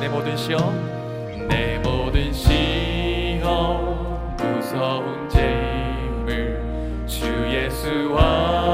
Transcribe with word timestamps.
내 0.00 0.08
모든 0.08 0.36
시험 0.36 0.60
내 1.48 1.78
모든 1.78 2.32
시험 2.32 3.96
무서운 4.36 5.28
재임을 5.28 6.62
주 7.06 7.26
예수와 7.48 8.65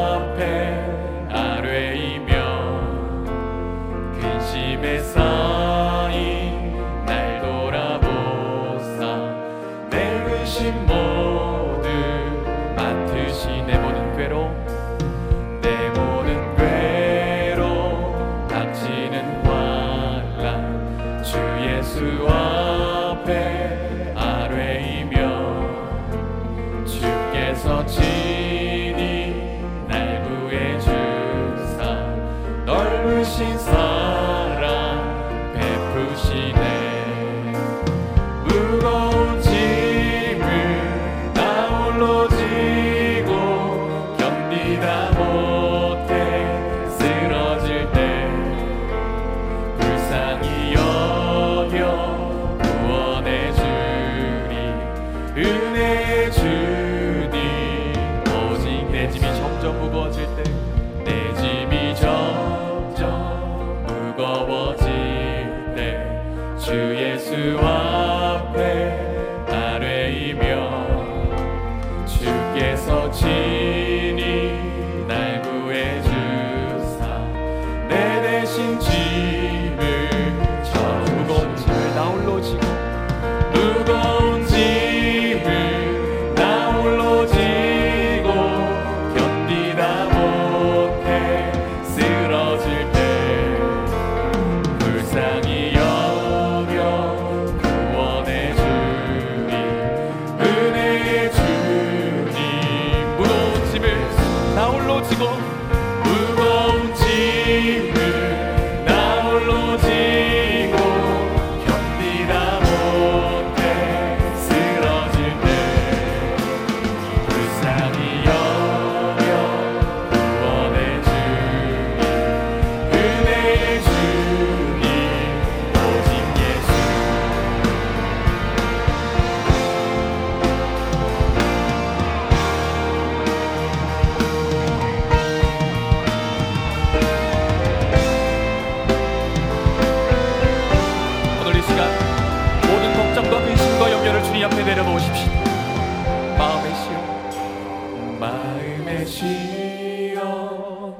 시여 149.12 150.24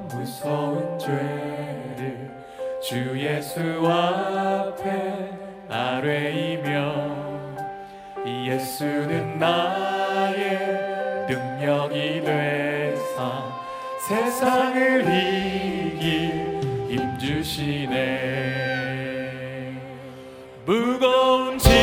무서운 0.07 0.99
죄를 0.99 2.31
주 2.79 3.19
예수 3.19 3.59
앞에 3.87 5.31
아뢰이며 5.67 7.23
예수는 8.45 9.39
나의 9.39 11.25
능력이 11.27 12.21
되사 12.21 13.51
세상을 14.07 15.01
이길 15.01 16.61
힘 16.89 17.17
주시네. 17.17 18.53
무거운 20.65 21.57
짐 21.57 21.82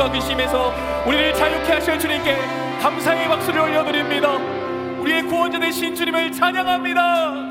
두려움과 0.00 0.10
근심에서 0.10 0.72
우리를 1.06 1.34
자유케 1.34 1.72
하실 1.74 1.98
주님께 1.98 2.34
감사의 2.80 3.28
박수를 3.28 3.60
올려드립니다. 3.60 4.36
우리의 5.00 5.24
구원자 5.24 5.58
되신 5.58 5.94
주님을 5.94 6.32
찬양합니다. 6.32 7.49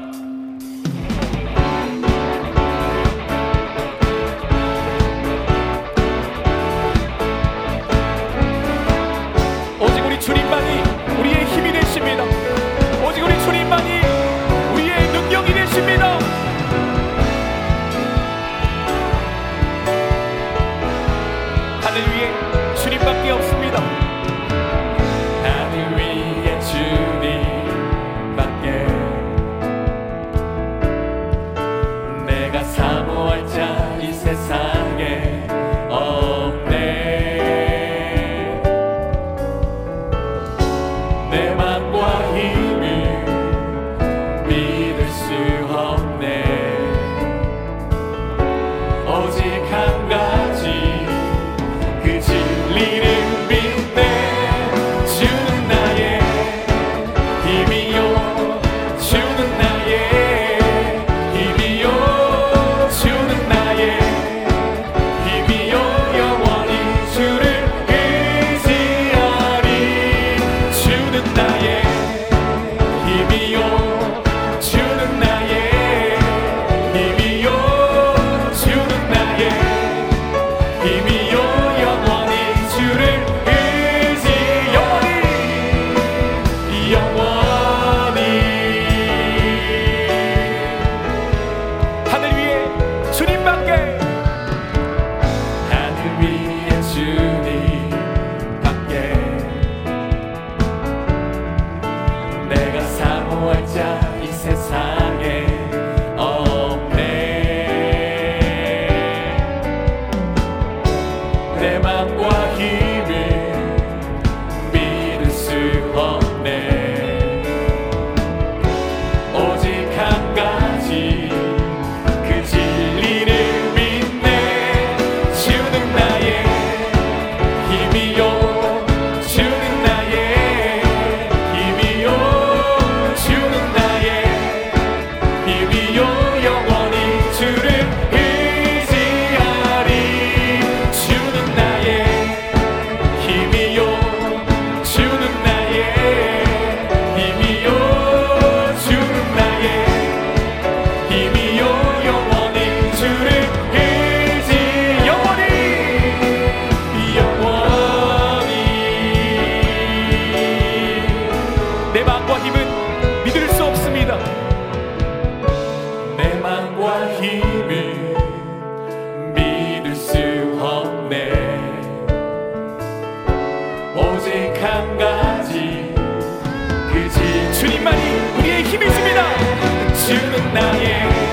나의 180.53 181.28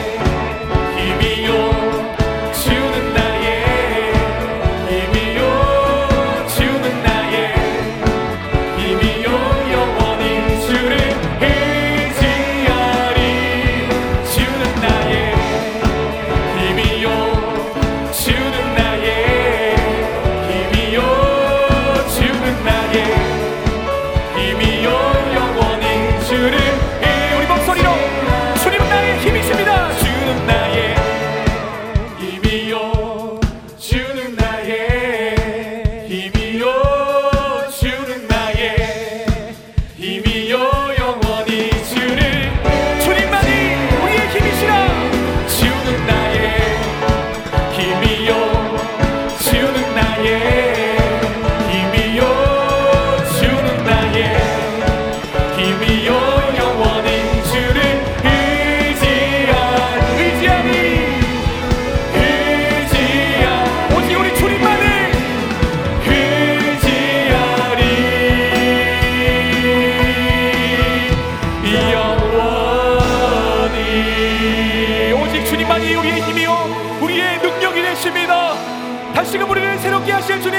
지금 79.37 79.51
우리를 79.51 79.79
새롭게 79.81 80.13
하실 80.13 80.41
주님 80.41 80.59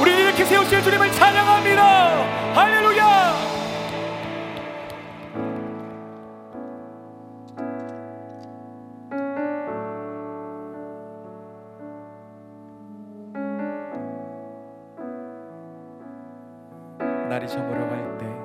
우리를 0.00 0.18
이렇게 0.18 0.44
세우실 0.44 0.82
주님을 0.82 1.12
찬양합니다. 1.12 2.52
할렐루야! 2.52 3.32
날이 17.28 17.46
저물어 17.46 17.88
갈때 17.88 18.41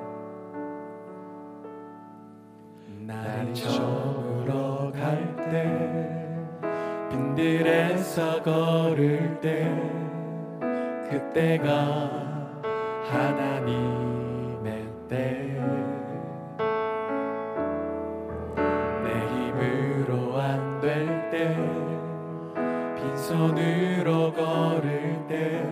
걸어서 8.18 8.42
걸을 8.42 9.38
때 9.40 9.70
그때가 11.08 11.70
하나님의 13.08 14.88
때 15.08 15.56
내 19.04 19.08
힘으로 19.28 20.36
안 20.36 20.80
될 20.80 21.06
때 21.30 21.54
빈손으로 22.96 24.32
걸을 24.32 25.24
때 25.28 25.64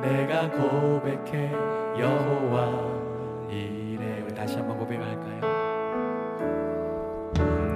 내가 0.00 0.50
고백해 0.50 1.52
여호와 1.98 3.50
이래 3.50 4.26
다시 4.34 4.56
한번 4.56 4.78
고백할까요? 4.78 5.40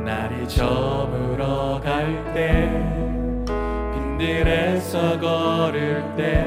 날이 0.02 0.48
저물어 0.48 1.80
갈때 1.82 2.93
하늘에서 4.44 5.18
걸을 5.18 6.04
때 6.16 6.46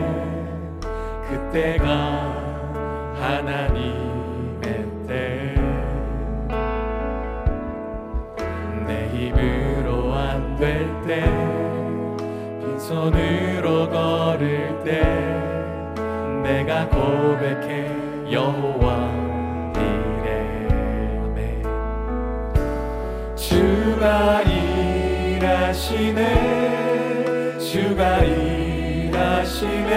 그때가 1.28 1.88
하나님의 3.20 4.62
때 5.08 5.56
내 8.86 9.10
힘으로 9.10 10.14
안 10.14 10.56
될 10.58 10.86
때 11.08 11.26
빈손으로 12.62 13.90
걸을 13.90 14.84
때 14.86 15.02
내가 16.44 16.88
고백해 16.90 18.32
여호와 18.32 19.18
주가 23.36 24.42
일하시네. 25.34 25.98
주가 27.98 28.20
일하시네 28.20 29.96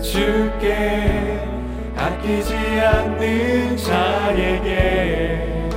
주께 0.00 1.38
아끼지 1.94 2.54
않는 2.56 3.76
자에게 3.76 5.68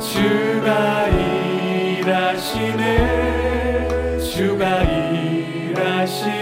주가 0.00 1.06
일하시네 1.06 2.88
주가 4.18 4.82
일하시네 4.82 6.32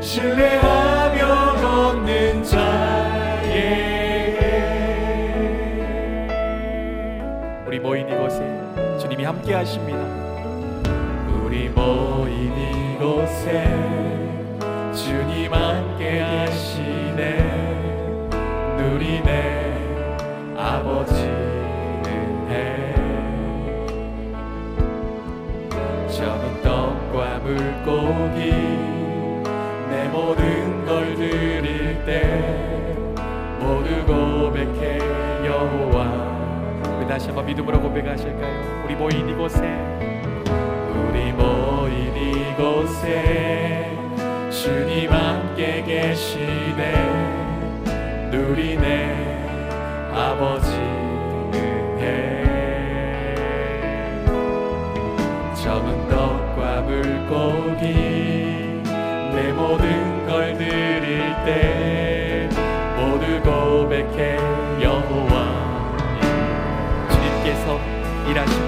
신뢰하며 0.00 1.54
걷는 1.62 2.42
자에게. 2.42 3.68
우리 7.68 7.78
모인 7.78 8.08
이곳에 8.08 8.42
주님이 8.98 9.22
함께 9.22 9.54
하십니다 9.54 10.17
모인 39.18 39.28
이곳에 39.30 39.58
우리 40.94 41.32
모인 41.32 42.16
이곳에 42.16 43.90
주님 44.48 45.10
함께 45.10 45.82
계시네. 45.82 46.92
누리네 48.30 50.10
아버지 50.14 50.72
은혜. 51.52 52.44
적은 55.54 56.08
떡과 56.08 56.82
물고기 56.82 57.82
내 59.34 59.52
모든 59.52 60.26
걸 60.28 60.56
드릴 60.56 61.34
때 61.44 62.48
모두 62.96 63.42
고백해 63.42 64.36
여호와. 64.80 65.34
주님께서 67.10 67.80
일하십니다 68.30 68.67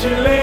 신뢰 0.00 0.39